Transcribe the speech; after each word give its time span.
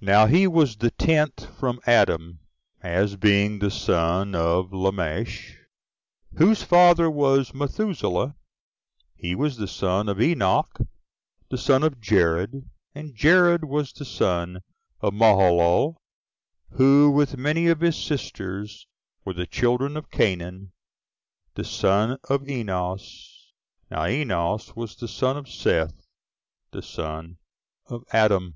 Now 0.00 0.26
he 0.26 0.46
was 0.46 0.76
the 0.76 0.92
tenth 0.92 1.52
from 1.58 1.80
Adam, 1.84 2.38
as 2.84 3.16
being 3.16 3.58
the 3.58 3.68
son 3.72 4.32
of 4.32 4.72
Lamech, 4.72 5.28
whose 6.36 6.62
father 6.62 7.10
was 7.10 7.50
Mathusela; 7.52 8.36
he 9.16 9.34
was 9.34 9.56
the 9.56 9.66
son 9.66 10.08
of 10.08 10.20
Enoch, 10.20 10.78
the 11.50 11.58
son 11.58 11.82
of 11.82 12.00
Jared; 12.00 12.70
and 12.94 13.16
Jared 13.16 13.64
was 13.64 13.92
the 13.92 14.04
son 14.04 14.60
of 15.00 15.14
Malaleel, 15.14 15.96
who, 16.76 17.10
with 17.10 17.36
many 17.36 17.66
of 17.66 17.80
his 17.80 17.96
sisters, 18.00 18.86
were 19.24 19.34
the 19.34 19.46
children 19.48 19.96
of 19.96 20.12
Cainan, 20.12 20.70
the 21.56 21.64
son 21.64 22.20
of 22.30 22.48
Enos. 22.48 23.50
Now 23.90 24.06
Enos 24.06 24.76
was 24.76 24.94
the 24.94 25.08
son 25.08 25.36
of 25.36 25.48
Seth, 25.50 26.06
the 26.70 26.82
son 26.82 27.38
of 27.86 28.04
Adam. 28.12 28.54